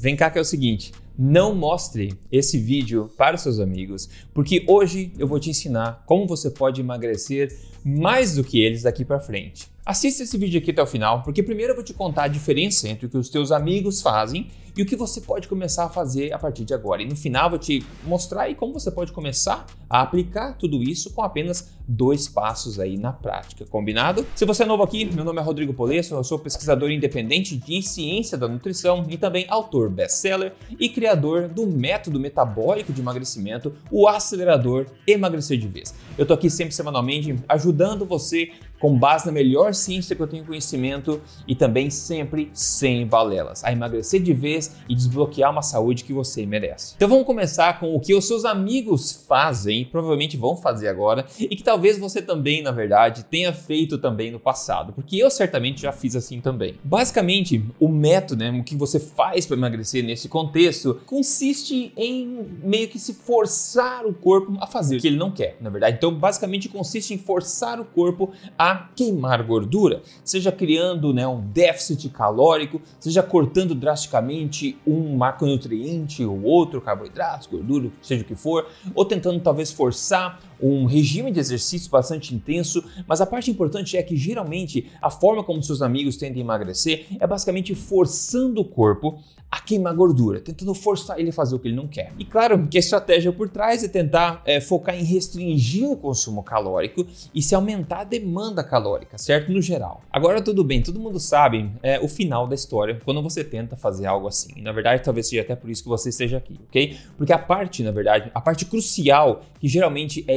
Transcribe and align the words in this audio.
Vem 0.00 0.16
cá 0.16 0.30
que 0.30 0.38
é 0.38 0.40
o 0.40 0.44
seguinte, 0.46 0.92
não 1.18 1.54
mostre 1.54 2.14
esse 2.32 2.56
vídeo 2.56 3.10
para 3.18 3.36
os 3.36 3.42
seus 3.42 3.60
amigos, 3.60 4.08
porque 4.32 4.64
hoje 4.66 5.12
eu 5.18 5.28
vou 5.28 5.38
te 5.38 5.50
ensinar 5.50 6.04
como 6.06 6.26
você 6.26 6.48
pode 6.48 6.80
emagrecer 6.80 7.54
mais 7.84 8.34
do 8.34 8.42
que 8.42 8.58
eles 8.62 8.84
daqui 8.84 9.04
para 9.04 9.20
frente. 9.20 9.68
Assista 9.84 10.22
esse 10.22 10.38
vídeo 10.38 10.58
aqui 10.58 10.70
até 10.70 10.82
o 10.82 10.86
final, 10.86 11.22
porque 11.22 11.42
primeiro 11.42 11.72
eu 11.72 11.76
vou 11.76 11.84
te 11.84 11.92
contar 11.92 12.22
a 12.22 12.28
diferença 12.28 12.88
entre 12.88 13.04
o 13.04 13.08
que 13.10 13.18
os 13.18 13.28
teus 13.28 13.52
amigos 13.52 14.00
fazem 14.00 14.46
e 14.76 14.82
o 14.82 14.86
que 14.86 14.96
você 14.96 15.20
pode 15.20 15.48
começar 15.48 15.84
a 15.84 15.88
fazer 15.88 16.32
a 16.32 16.38
partir 16.38 16.64
de 16.64 16.74
agora. 16.74 17.02
E 17.02 17.06
no 17.06 17.16
final 17.16 17.46
eu 17.46 17.50
vou 17.50 17.58
te 17.58 17.84
mostrar 18.04 18.42
aí 18.42 18.54
como 18.54 18.72
você 18.72 18.90
pode 18.90 19.12
começar 19.12 19.66
a 19.88 20.02
aplicar 20.02 20.56
tudo 20.56 20.82
isso 20.82 21.12
com 21.12 21.22
apenas 21.22 21.70
dois 21.86 22.28
passos 22.28 22.78
aí 22.78 22.96
na 22.96 23.12
prática, 23.12 23.64
combinado? 23.66 24.24
Se 24.36 24.44
você 24.44 24.62
é 24.62 24.66
novo 24.66 24.84
aqui, 24.84 25.04
meu 25.04 25.24
nome 25.24 25.40
é 25.40 25.42
Rodrigo 25.42 25.74
Polesso, 25.74 26.14
eu 26.14 26.22
sou 26.22 26.38
pesquisador 26.38 26.90
independente 26.90 27.56
de 27.56 27.82
ciência 27.82 28.38
da 28.38 28.46
nutrição 28.46 29.04
e 29.08 29.18
também 29.18 29.46
autor 29.48 29.90
best-seller 29.90 30.52
e 30.78 30.88
criador 30.88 31.48
do 31.48 31.66
método 31.66 32.20
metabólico 32.20 32.92
de 32.92 33.00
emagrecimento, 33.00 33.74
o 33.90 34.06
acelerador 34.06 34.86
Emagrecer 35.04 35.58
de 35.58 35.66
Vez. 35.66 35.92
Eu 36.16 36.24
tô 36.24 36.34
aqui 36.34 36.48
sempre 36.48 36.72
semanalmente 36.72 37.34
ajudando 37.48 38.06
você 38.06 38.52
com 38.78 38.98
base 38.98 39.26
na 39.26 39.32
melhor 39.32 39.74
ciência 39.74 40.16
que 40.16 40.22
eu 40.22 40.26
tenho 40.26 40.44
conhecimento 40.44 41.20
e 41.46 41.54
também 41.54 41.90
sempre 41.90 42.50
sem 42.54 43.06
balelas, 43.06 43.62
a 43.62 43.70
emagrecer 43.70 44.22
de 44.22 44.32
vez 44.32 44.69
e 44.88 44.94
desbloquear 44.94 45.50
uma 45.50 45.62
saúde 45.62 46.04
que 46.04 46.12
você 46.12 46.44
merece. 46.46 46.94
Então 46.96 47.08
vamos 47.08 47.26
começar 47.26 47.78
com 47.78 47.94
o 47.94 48.00
que 48.00 48.14
os 48.14 48.26
seus 48.26 48.44
amigos 48.44 49.24
fazem, 49.26 49.84
provavelmente 49.84 50.36
vão 50.36 50.56
fazer 50.56 50.88
agora, 50.88 51.26
e 51.38 51.54
que 51.56 51.62
talvez 51.62 51.98
você 51.98 52.20
também, 52.20 52.62
na 52.62 52.70
verdade, 52.70 53.24
tenha 53.24 53.52
feito 53.52 53.98
também 53.98 54.30
no 54.30 54.40
passado, 54.40 54.92
porque 54.92 55.16
eu 55.16 55.30
certamente 55.30 55.82
já 55.82 55.92
fiz 55.92 56.16
assim 56.16 56.40
também. 56.40 56.74
Basicamente, 56.82 57.64
o 57.78 57.88
método, 57.88 58.44
né, 58.44 58.50
o 58.50 58.64
que 58.64 58.76
você 58.76 58.98
faz 58.98 59.46
para 59.46 59.56
emagrecer 59.56 60.04
nesse 60.04 60.28
contexto, 60.28 61.00
consiste 61.06 61.92
em 61.96 62.46
meio 62.62 62.88
que 62.88 62.98
se 62.98 63.14
forçar 63.14 64.06
o 64.06 64.12
corpo 64.12 64.56
a 64.60 64.66
fazer 64.66 64.96
o 64.96 65.00
que 65.00 65.06
ele 65.06 65.16
não 65.16 65.30
quer, 65.30 65.56
na 65.60 65.70
verdade. 65.70 65.96
Então, 65.96 66.12
basicamente 66.14 66.68
consiste 66.68 67.14
em 67.14 67.18
forçar 67.18 67.80
o 67.80 67.84
corpo 67.84 68.30
a 68.58 68.88
queimar 68.94 69.42
gordura, 69.42 70.02
seja 70.24 70.52
criando 70.52 71.12
né, 71.12 71.26
um 71.26 71.40
déficit 71.40 72.08
calórico, 72.10 72.80
seja 72.98 73.22
cortando 73.22 73.74
drasticamente 73.74 74.49
um 74.86 75.16
macronutriente 75.16 76.24
ou 76.24 76.42
outro, 76.42 76.80
carboidratos, 76.80 77.46
gordura, 77.46 77.90
seja 78.02 78.22
o 78.22 78.24
que 78.24 78.34
for, 78.34 78.68
ou 78.94 79.04
tentando 79.04 79.40
talvez 79.40 79.70
forçar 79.72 80.40
um 80.62 80.84
regime 80.84 81.30
de 81.30 81.40
exercício 81.40 81.90
bastante 81.90 82.34
intenso, 82.34 82.82
mas 83.06 83.20
a 83.20 83.26
parte 83.26 83.50
importante 83.50 83.96
é 83.96 84.02
que 84.02 84.16
geralmente 84.16 84.86
a 85.00 85.10
forma 85.10 85.42
como 85.42 85.62
seus 85.62 85.82
amigos 85.82 86.16
tentam 86.16 86.40
emagrecer 86.40 87.06
é 87.18 87.26
basicamente 87.26 87.74
forçando 87.74 88.60
o 88.60 88.64
corpo 88.64 89.18
a 89.50 89.60
queimar 89.60 89.94
gordura, 89.94 90.40
tentando 90.40 90.72
forçar 90.74 91.18
ele 91.18 91.30
a 91.30 91.32
fazer 91.32 91.56
o 91.56 91.58
que 91.58 91.66
ele 91.66 91.76
não 91.76 91.88
quer. 91.88 92.12
E 92.16 92.24
claro 92.24 92.68
que 92.68 92.78
a 92.78 92.80
estratégia 92.80 93.32
por 93.32 93.48
trás 93.48 93.82
é 93.82 93.88
tentar 93.88 94.42
é, 94.44 94.60
focar 94.60 94.94
em 94.94 95.02
restringir 95.02 95.90
o 95.90 95.96
consumo 95.96 96.42
calórico 96.42 97.04
e 97.34 97.42
se 97.42 97.54
aumentar 97.54 98.00
a 98.00 98.04
demanda 98.04 98.62
calórica, 98.62 99.18
certo? 99.18 99.50
No 99.50 99.60
geral. 99.60 100.02
Agora 100.12 100.40
tudo 100.40 100.62
bem, 100.62 100.80
todo 100.80 101.00
mundo 101.00 101.18
sabe 101.18 101.68
é, 101.82 101.98
o 101.98 102.06
final 102.06 102.46
da 102.46 102.54
história 102.54 103.00
quando 103.04 103.20
você 103.20 103.42
tenta 103.42 103.76
fazer 103.76 104.06
algo 104.06 104.28
assim. 104.28 104.52
E, 104.54 104.62
na 104.62 104.70
verdade, 104.70 105.02
talvez 105.02 105.28
seja 105.28 105.42
até 105.42 105.56
por 105.56 105.68
isso 105.68 105.82
que 105.82 105.88
você 105.88 106.10
esteja 106.10 106.36
aqui, 106.36 106.60
ok? 106.68 106.96
Porque 107.16 107.32
a 107.32 107.38
parte, 107.38 107.82
na 107.82 107.90
verdade, 107.90 108.30
a 108.32 108.40
parte 108.40 108.64
crucial 108.64 109.42
que 109.58 109.66
geralmente 109.66 110.24
é 110.28 110.36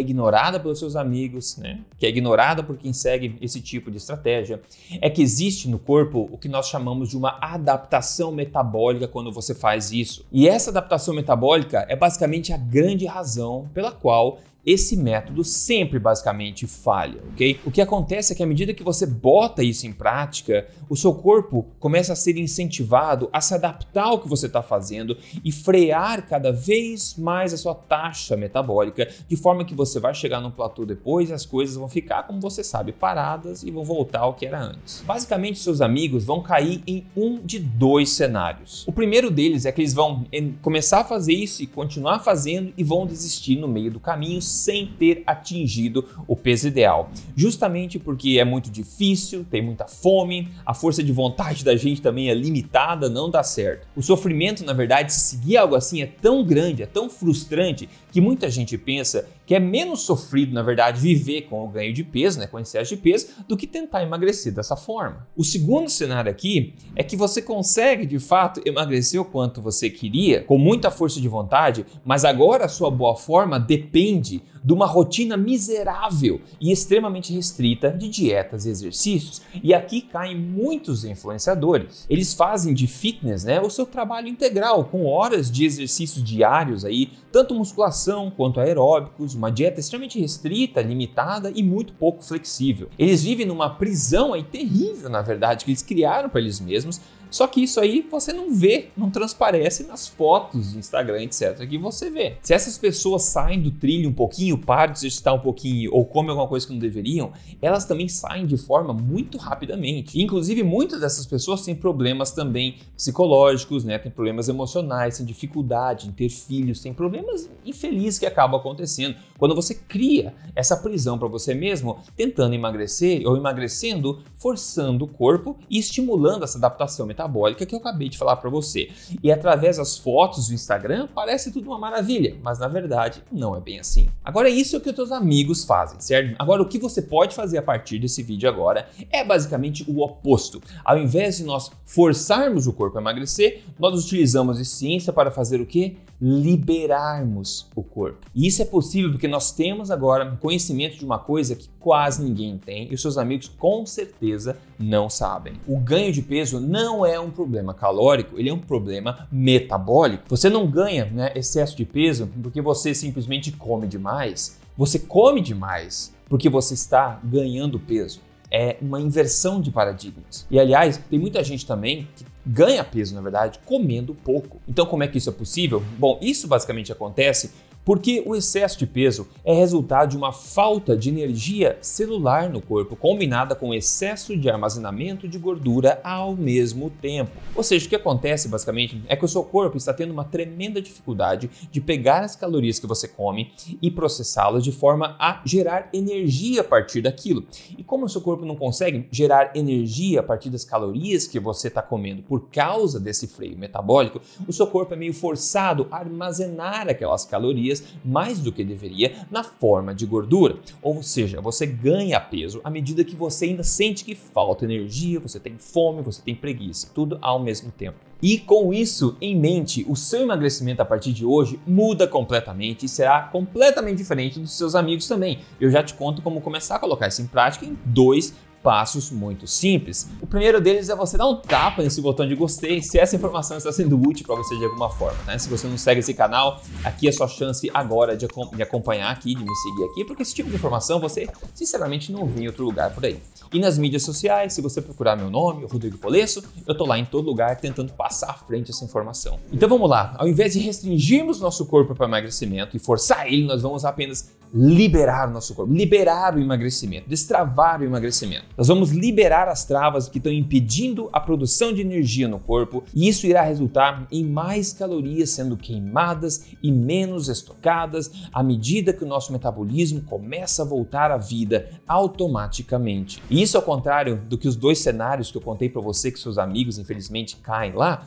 pelos 0.61 0.80
seus 0.80 0.95
amigos, 0.95 1.58
né? 1.58 1.80
Que 1.97 2.06
é 2.06 2.09
ignorada 2.09 2.64
por 2.64 2.78
quem 2.78 2.94
segue 2.94 3.38
esse 3.42 3.61
tipo 3.61 3.92
de 3.92 3.97
estratégia, 3.97 4.61
é 5.02 5.09
que 5.09 5.22
existe 5.22 5.69
no 5.69 5.80
corpo 5.80 6.30
o 6.31 6.38
que 6.38 6.47
nós 6.47 6.67
chamamos 6.67 7.09
de 7.09 7.17
uma 7.17 7.38
adaptação 7.42 8.31
metabólica 8.31 9.08
quando 9.08 9.31
você 9.31 9.53
faz 9.53 9.91
isso. 9.91 10.25
E 10.31 10.47
essa 10.47 10.69
adaptação 10.69 11.14
metabólica 11.14 11.86
é 11.89 11.95
basicamente 11.95 12.53
a 12.53 12.58
grande 12.58 13.06
razão 13.06 13.69
pela 13.73 13.91
qual 13.91 14.39
esse 14.66 14.95
método 14.95 15.44
sempre 15.44 16.00
basicamente 16.00 16.66
falha, 16.66 17.22
ok? 17.33 17.59
O 17.66 17.72
que 17.72 17.81
acontece 17.81 18.31
é 18.31 18.35
que 18.35 18.44
à 18.44 18.46
medida 18.46 18.74
que 18.74 18.84
você 18.84 19.06
bota 19.06 19.62
isso 19.62 19.85
em 19.85 19.91
prática, 19.91 20.68
o 20.90 20.96
seu 20.96 21.13
corpo 21.13 21.68
começa 21.79 22.13
a 22.13 22.16
ser 22.16 22.38
incentivado 22.38 23.29
a 23.34 23.41
se 23.41 23.53
adaptar 23.53 24.06
ao 24.06 24.19
que 24.19 24.28
você 24.28 24.46
está 24.47 24.62
fazendo 24.62 25.18
e 25.44 25.52
frear 25.52 26.28
cada 26.28 26.52
vez 26.52 27.16
mais 27.18 27.53
a 27.53 27.57
sua 27.57 27.75
taxa 27.75 28.38
metabólica, 28.38 29.09
de 29.28 29.35
forma 29.35 29.66
que 29.66 29.75
você 29.75 30.00
vai 30.00 30.13
chegar 30.13 30.40
num 30.40 30.52
platô 30.52 30.85
depois 30.85 31.29
e 31.29 31.34
as 31.34 31.46
coisas 31.46 31.75
vão 31.75 31.90
ficar, 31.90 32.23
como 32.23 32.40
você 32.40 32.63
sabe, 32.63 32.94
paradas 32.94 33.63
e 33.63 33.72
vão 33.72 33.84
voltar 33.84 34.19
ao 34.19 34.34
que 34.34 34.46
era 34.46 34.62
antes. 34.62 35.03
Basicamente, 35.06 35.59
seus 35.59 35.81
amigos 35.81 36.23
vão 36.23 36.41
cair 36.41 36.81
em 36.88 37.06
um 37.16 37.40
de 37.44 37.59
dois 37.59 38.12
cenários. 38.12 38.88
O 38.88 38.94
primeiro 38.94 39.29
deles 39.29 39.66
é 39.66 39.72
que 39.72 39.81
eles 39.81 39.94
vão 39.94 40.25
começar 40.62 41.02
a 41.02 41.03
fazer 41.03 41.34
isso 41.34 41.62
e 41.62 41.68
continuar 41.68 42.19
fazendo 42.19 42.73
e 42.78 42.84
vão 42.84 43.06
desistir 43.06 43.57
no 43.57 43.68
meio 43.68 43.91
do 43.91 44.00
caminho 44.00 44.41
sem 44.53 44.88
ter 44.88 45.24
atingido 45.25 46.08
o 46.28 46.36
peso 46.36 46.68
ideal. 46.68 47.12
Justamente 47.36 48.00
porque 48.00 48.38
é 48.40 48.46
muito 48.46 48.69
difícil, 48.69 49.46
tem 49.50 49.62
muita 49.62 49.88
fome, 49.88 50.50
a 50.66 50.74
força 50.74 51.03
de 51.03 51.12
vontade 51.12 51.64
da 51.64 51.75
gente 51.75 52.02
também 52.02 52.30
é 52.30 52.34
limitada, 52.34 53.09
não 53.09 53.30
dá 53.30 53.44
certo. 53.44 53.88
O 53.96 54.02
sofrimento, 54.02 54.64
na 54.64 54.74
verdade, 54.74 55.12
se 55.12 55.19
seguir 55.19 55.58
algo 55.58 55.75
assim 55.75 56.02
é 56.02 56.06
tão 56.06 56.44
grande, 56.44 56.84
é 56.84 56.86
tão 56.86 57.09
frustrante 57.09 57.90
que 58.12 58.22
muita 58.22 58.50
gente 58.50 58.78
pensa 58.78 59.28
que 59.46 59.56
é 59.56 59.59
menos 59.59 60.02
sofrido, 60.02 60.53
na 60.53 60.62
verdade, 60.62 61.02
viver 61.02 61.44
com 61.44 61.66
o 61.66 61.68
ganho 61.68 61.94
de 61.94 62.03
peso, 62.03 62.40
né, 62.40 62.47
com 62.47 62.59
excesso 62.59 62.96
de 62.96 63.02
peso, 63.02 63.28
do 63.47 63.58
que 63.58 63.68
tentar 63.68 64.03
emagrecer 64.03 64.53
dessa 64.53 64.75
forma. 64.75 65.28
O 65.35 65.44
segundo 65.44 65.90
cenário 65.90 66.31
aqui 66.31 66.74
é 66.96 67.03
que 67.03 67.18
você 67.18 67.41
consegue, 67.41 68.06
de 68.06 68.20
fato, 68.20 68.62
emagrecer 68.66 69.20
o 69.20 69.25
quanto 69.25 69.62
você 69.62 69.90
queria, 69.90 70.44
com 70.44 70.58
muita 70.58 70.90
força 70.91 71.20
de 71.20 71.28
vontade, 71.28 71.85
mas 72.06 72.24
agora 72.24 72.66
a 72.66 72.70
sua 72.70 72.90
boa 72.90 73.16
forma 73.16 73.59
depende 73.59 74.43
de 74.64 74.74
uma 74.74 74.86
rotina 74.86 75.36
miserável 75.36 76.42
e 76.59 76.72
extremamente 76.72 77.34
restrita 77.34 77.92
de 77.92 78.08
dietas 78.08 78.66
e 78.66 78.70
exercícios. 78.70 79.42
E 79.62 79.74
aqui 79.74 80.02
caem 80.02 80.38
muitos 80.38 81.04
influenciadores. 81.04 82.06
Eles 82.09 82.34
fazem 82.34 82.74
de 82.74 82.88
fitness 82.88 83.44
né, 83.44 83.59
o 83.59 83.70
seu 83.70 83.86
trabalho 83.86 84.28
integral, 84.28 84.86
com 84.86 85.06
horas 85.06 85.52
de 85.52 85.66
exercícios 85.66 86.24
diários 86.24 86.86
aí, 86.86 87.12
tanto 87.32 87.56
musculação 87.56 88.32
quanto 88.32 88.59
aeróbicos, 88.59 89.34
uma 89.34 89.52
dieta 89.52 89.80
extremamente 89.80 90.20
restrita, 90.20 90.82
limitada 90.82 91.52
e 91.53 91.64
muito 91.64 91.94
pouco 91.94 92.24
flexível. 92.24 92.90
Eles 92.98 93.24
vivem 93.24 93.46
numa 93.46 93.70
prisão 93.70 94.34
aí 94.34 94.44
terrível, 94.44 95.09
na 95.09 95.22
verdade, 95.22 95.66
que 95.66 95.72
eles 95.72 95.82
criaram 95.82 96.30
para 96.30 96.40
eles 96.40 96.59
mesmos, 96.59 97.02
só 97.34 97.48
que 97.48 97.64
isso 97.64 97.80
aí 97.80 98.08
você 98.12 98.32
não 98.32 98.54
vê, 98.54 98.90
não 98.96 99.10
transparece 99.10 99.88
nas 99.88 100.08
fotos 100.08 100.74
de 100.74 100.78
Instagram, 100.78 101.24
etc. 101.24 101.68
que 101.68 101.80
você 101.80 102.12
vê. 102.12 102.38
Se 102.44 102.54
essas 102.54 102.78
pessoas 102.78 103.24
saem 103.24 103.60
do 103.60 103.72
trilho 103.72 104.08
um 104.08 104.14
pouquinho, 104.14 104.56
param 104.56 104.94
de 104.94 105.00
se 105.00 105.08
exercitar 105.08 105.34
um 105.34 105.40
pouquinho 105.40 105.90
ou 105.92 106.06
comem 106.06 106.30
alguma 106.30 106.48
coisa 106.48 106.68
que 106.68 106.72
não 106.72 106.80
deveriam, 106.80 107.32
elas 107.60 107.86
também 107.86 108.08
saem 108.08 108.46
de 108.46 108.56
forma 108.56 108.94
muito 108.94 109.40
rapidamente. 109.40 110.22
Inclusive, 110.22 110.62
muitas 110.62 111.02
dessas 111.02 111.26
pessoas 111.26 111.64
têm 111.64 111.74
problemas 111.74 112.30
também 112.30 112.78
psicológicos, 112.96 113.84
né? 113.84 113.98
Tem 113.98 114.12
problemas 114.12 114.48
emocionais, 114.48 115.18
têm 115.18 115.26
dificuldade 115.26 116.08
em 116.08 116.12
ter 116.12 116.30
filhos, 116.30 116.82
têm 116.82 116.94
problemas 116.94 117.50
infelizes 117.66 118.20
que 118.20 118.28
acabam 118.28 118.60
acontecendo 118.60 119.16
quando 119.40 119.56
você 119.56 119.74
cria 119.74 120.36
essa 120.56 120.78
prisão 120.78 121.18
para 121.18 121.28
você 121.28 121.56
mesmo, 121.56 121.98
tentando 122.16 122.54
emagrecer 122.54 123.28
ou 123.28 123.36
emagrecendo, 123.36 124.22
forçando 124.36 125.06
o 125.06 125.08
corpo 125.08 125.58
e 125.68 125.80
estimulando 125.80 126.44
essa 126.44 126.60
adaptação 126.60 127.08
metabólica 127.08 127.22
metabólica 127.23 127.66
que 127.66 127.73
eu 127.73 127.79
acabei 127.79 128.09
de 128.09 128.17
falar 128.17 128.35
para 128.38 128.50
você. 128.50 128.89
E 129.22 129.31
através 129.31 129.78
das 129.78 129.97
fotos 129.97 130.47
do 130.47 130.53
Instagram 130.53 131.07
parece 131.13 131.51
tudo 131.51 131.67
uma 131.67 131.79
maravilha, 131.79 132.35
mas 132.44 132.59
na 132.59 132.67
verdade 132.67 133.23
não 133.31 133.56
é 133.56 133.59
bem 133.59 133.79
assim. 133.79 134.09
Agora 134.23 134.50
isso 134.50 134.75
é 134.75 134.79
o 134.79 134.81
que 134.81 134.89
os 134.89 134.95
teus 134.95 135.11
amigos 135.11 135.63
fazem, 135.63 136.00
certo? 136.00 136.35
Agora 136.38 136.61
o 136.61 136.67
que 136.67 136.78
você 136.78 137.01
pode 137.01 137.35
fazer 137.35 137.57
a 137.57 137.61
partir 137.61 138.00
desse 138.00 138.22
vídeo 138.22 138.50
agora 138.50 138.88
é 139.11 139.23
basicamente 139.23 139.89
o 139.89 140.01
oposto. 140.01 140.61
Ao 140.84 140.97
invés 140.97 141.38
de 141.38 141.44
nós 141.44 141.72
forçarmos 141.85 142.67
o 142.67 142.73
corpo 142.73 142.97
a 142.97 143.01
emagrecer, 143.01 143.61
nós 143.79 144.03
utilizamos 144.03 144.59
a 144.59 144.63
ciência 144.63 145.13
para 145.13 145.31
fazer 145.31 145.61
o 145.61 145.66
que? 145.66 145.97
Liberarmos 146.22 147.67
o 147.76 147.84
corpo. 147.84 148.19
E 148.34 148.47
isso 148.47 148.61
é 148.61 148.66
possível 148.66 149.11
porque 149.11 149.28
nós 149.28 149.52
temos 149.52 149.91
agora 149.91 150.37
conhecimento 150.40 150.97
de 150.97 151.05
uma 151.05 151.19
coisa 151.19 151.55
que 151.55 151.67
quase 151.84 152.24
ninguém 152.24 152.58
tem 152.58 152.88
e 152.90 152.96
os 152.96 153.02
seus 153.02 153.18
amigos 153.18 153.52
com 153.59 153.85
certeza 153.85 154.58
não 154.80 155.09
sabem. 155.09 155.53
O 155.68 155.78
ganho 155.78 156.14
de 156.14 156.22
peso 156.22 156.62
não 156.62 157.06
é 157.06 157.20
um 157.20 157.30
problema 157.30 157.74
calórico, 157.74 158.40
ele 158.40 158.50
é 158.50 158.53
um 158.53 158.59
problema 158.59 159.28
metabólico. 159.30 160.24
Você 160.30 160.50
não 160.50 160.66
ganha 160.66 161.06
né, 161.06 161.34
excesso 161.35 161.76
de 161.76 161.84
peso 161.84 162.30
porque 162.41 162.62
você 162.62 162.96
simplesmente 162.96 163.52
come 163.52 163.85
demais. 163.85 164.58
Você 164.78 164.97
come 164.97 165.41
demais 165.41 166.14
porque 166.30 166.50
você 166.50 166.74
está 166.74 167.20
ganhando 167.22 167.78
peso. 167.78 168.22
É 168.50 168.78
uma 168.82 169.02
inversão 169.02 169.59
de 169.59 169.70
paradigmas. 169.70 170.47
E 170.50 170.58
aliás, 170.58 170.97
tem 171.09 171.20
muita 171.20 171.44
gente 171.44 171.66
também 171.66 172.08
que 172.16 172.24
ganha 172.46 172.84
peso, 172.84 173.16
na 173.16 173.22
verdade, 173.22 173.59
comendo 173.66 174.14
pouco. 174.14 174.62
Então, 174.68 174.86
como 174.86 175.03
é 175.03 175.08
que 175.08 175.18
isso 175.18 175.29
é 175.29 175.34
possível? 175.34 175.84
Bom, 175.97 176.20
isso 176.22 176.47
basicamente 176.47 176.91
acontece 176.91 177.52
Porque 177.85 178.24
o 178.26 178.35
excesso 178.35 178.80
de 178.80 178.88
peso 178.88 179.28
é 179.44 179.53
resultado 179.53 180.12
de 180.12 180.18
uma 180.18 180.32
falta 180.32 180.96
de 180.96 181.09
energia 181.09 181.78
celular 181.82 182.50
no 182.50 182.62
corpo, 182.62 182.96
combinada 182.96 183.56
com 183.56 183.74
excesso 183.74 184.38
de 184.38 184.50
armazenamento 184.50 185.28
de 185.28 185.38
gordura 185.38 186.00
ao 186.03 186.35
mesmo 186.35 186.90
tempo. 186.90 187.32
Ou 187.56 187.64
seja, 187.64 187.85
o 187.85 187.90
que 187.90 187.96
acontece 187.96 188.47
basicamente 188.47 189.02
é 189.08 189.16
que 189.16 189.26
o 189.26 189.28
seu 189.28 189.44
corpo 189.44 189.78
está 189.78 189.94
tendo 189.94 190.12
uma 190.12 190.24
tremenda 190.24 190.82
dificuldade 190.82 191.50
de 191.72 191.82
pegar 191.82 192.22
as 192.22 192.35
calorias 192.35 192.80
que 192.80 192.88
você 192.88 193.08
come 193.08 193.52
e 193.82 193.91
processá-las 193.91 194.64
de 194.64 194.72
forma 194.72 195.16
a 195.20 195.41
gerar 195.46 195.90
energia 195.94 196.62
a 196.62 196.64
partir 196.64 197.02
daquilo. 197.02 197.46
E 197.78 197.84
como 197.84 198.06
o 198.06 198.09
seu 198.09 198.22
corpo 198.22 198.46
não 198.46 198.56
consegue 198.56 199.08
gerar 199.12 199.52
energia 199.56 200.22
a 200.22 200.24
partir 200.24 200.50
das 200.50 200.64
calorias 200.64 201.28
que 201.28 201.40
você 201.40 201.68
está 201.68 201.82
comendo 201.82 202.24
por 202.24 202.50
causa 202.50 203.00
desse 203.00 203.28
freio 203.28 203.58
metabólico, 203.58 204.22
o 204.47 204.53
seu 204.53 204.68
corpo 204.68 204.94
é 204.94 204.97
meio 204.97 205.14
forçado 205.14 205.88
a 205.91 205.97
armazenar 205.97 206.88
aquelas 206.88 207.26
calorias 207.26 207.72
mais 208.03 208.40
do 208.40 208.52
que 208.52 208.64
deveria 208.64 209.25
na 209.31 209.43
forma 209.43 209.96
de 209.96 210.05
gordura. 210.05 210.58
Ou 210.81 211.02
seja, 211.02 211.40
você 211.40 211.66
ganha 211.66 212.20
peso 212.20 212.59
à 212.64 212.70
medida 212.70 213.03
que 213.03 213.16
você 213.16 213.46
ainda 213.46 213.64
sente 213.64 214.03
que 214.03 214.16
falta 214.16 214.66
energia, 214.66 215.20
você 215.20 215.40
tem 215.40 215.58
fome, 215.58 216.02
você 216.02 216.22
tem 216.22 216.35
preguiça, 216.35 216.90
tudo 216.93 217.17
ao 217.22 217.40
mesmo 217.40 217.72
tempo. 217.72 217.97
E 218.22 218.37
com 218.37 218.73
isso 218.73 219.17
em 219.20 219.35
mente, 219.35 219.85
o 219.87 219.97
seu 219.97 220.22
emagrecimento 220.22 220.81
a 220.81 220.85
partir 220.85 221.11
de 221.11 221.25
hoje 221.25 221.59
muda 221.67 222.08
completamente 222.08 222.85
e 222.85 222.90
será 222.90 223.23
completamente 223.23 223.97
diferente 223.97 224.40
dos 224.40 224.58
seus 224.58 224.76
amigos 224.76 225.08
também. 225.08 225.40
Eu 225.59 225.69
já 225.69 225.84
te 225.84 225.93
conto 225.93 226.22
como 226.22 226.40
começar 226.40 226.78
a 226.78 226.79
colocar 226.79 227.08
isso 227.08 227.22
em 227.22 227.28
prática 227.28 227.66
em 227.66 227.78
dois 227.84 228.34
passos 228.64 229.12
muito 229.12 229.46
simples. 229.46 230.10
O 230.22 230.26
primeiro 230.26 230.62
deles 230.62 230.90
é 230.90 230.96
você 230.96 231.18
dar 231.18 231.28
um 231.28 231.36
tapa 231.36 231.84
nesse 231.84 232.02
botão 232.02 232.26
de 232.26 232.34
gostei 232.34 232.82
se 232.82 232.98
essa 232.98 233.16
informação 233.16 233.58
está 233.58 233.72
sendo 233.72 234.00
útil 234.00 234.26
para 234.26 234.36
você 234.36 234.58
de 234.58 234.64
alguma 234.64 234.90
forma. 234.90 235.22
Né? 235.26 235.38
Se 235.38 235.50
você 235.50 235.68
não 235.68 235.78
segue 235.78 236.00
esse 236.00 236.14
canal, 236.14 236.62
aqui 236.84 237.08
é 237.08 237.12
sua 237.12 237.28
chance 237.28 237.70
agora 237.74 238.16
de, 238.16 238.26
de 238.56 238.64
acompanhar 238.64 239.12
aqui, 239.12 239.36
de 239.36 239.44
me 239.44 239.56
seguir 239.56 239.84
aqui, 239.92 240.06
porque 240.06 240.24
esse 240.24 240.34
tipo 240.34 240.50
de 240.50 240.56
informação 240.56 241.00
você 241.00 241.28
sinceramente 241.54 242.12
não 242.12 242.26
vê 242.26 242.44
em 242.44 242.48
outro 242.48 242.64
lugar 242.64 242.94
por 242.94 243.06
aí. 243.06 243.20
E 243.52 243.60
nas 243.60 243.78
mídias 243.78 244.02
sociais, 244.02 244.54
se 244.54 244.62
você 244.62 244.82
procurar 244.82 245.16
meu 245.16 245.30
nome, 245.30 245.66
Rodrigo 245.66 245.98
Polesso, 245.98 246.44
eu 246.66 246.76
tô 246.76 246.86
lá 246.86 246.98
em 246.98 247.06
todo 247.06 247.26
lugar 247.26 247.58
tentando 247.58 247.94
passar 247.94 248.32
à 248.32 248.34
frente 248.34 248.72
essa 248.72 248.84
informação. 248.86 249.40
Então 249.52 249.70
vamos 249.70 249.88
lá, 249.90 250.16
ao 250.18 250.28
invés 250.28 250.54
de 250.54 250.60
restringirmos 250.60 251.40
nosso 251.40 251.66
corpo 251.66 251.94
para 251.94 252.08
emagrecimento 252.08 252.76
e 252.76 252.80
forçar 252.80 253.28
ele, 253.28 253.46
nós 253.46 253.62
vamos 253.62 253.86
apenas 253.86 254.32
liberar 254.53 255.32
nosso 255.32 255.55
corpo, 255.55 255.73
liberar 255.73 256.36
o 256.36 256.39
emagrecimento, 256.39 257.10
destravar 257.10 257.82
o 257.82 257.84
emagrecimento. 257.84 258.46
Nós 258.55 258.67
vamos 258.67 258.91
liberar 258.91 259.48
as 259.48 259.65
travas 259.65 260.08
que 260.08 260.20
estão 260.20 260.32
impedindo 260.32 261.10
a 261.12 261.20
produção 261.20 261.74
de 261.74 261.82
energia 261.82 262.27
no 262.27 262.39
corpo 262.39 262.84
e 262.94 263.08
isso 263.10 263.25
irá 263.25 263.41
resultar 263.41 264.05
em 264.12 264.24
mais 264.24 264.72
calorias 264.72 265.32
sendo 265.32 265.58
queimadas 265.58 266.46
e 266.62 266.72
menos 266.72 267.29
estocadas 267.29 268.12
à 268.32 268.44
medida 268.44 268.94
que 268.94 269.03
o 269.03 269.08
nosso 269.08 269.34
metabolismo 269.34 270.01
começa 270.01 270.62
a 270.62 270.65
voltar 270.65 271.10
à 271.10 271.17
vida 271.17 271.70
automaticamente. 271.88 273.24
E 273.29 273.41
isso 273.41 273.58
ao 273.58 273.63
contrário 273.63 274.22
do 274.29 274.38
que 274.38 274.48
os 274.48 274.55
dois 274.55 274.79
cenários 274.79 275.32
que 275.32 275.38
eu 275.38 275.41
contei 275.41 275.67
para 275.67 275.82
você 275.82 276.12
que 276.12 276.20
seus 276.20 276.38
amigos 276.38 276.77
infelizmente 276.77 277.38
caem 277.38 277.74
lá, 277.74 278.03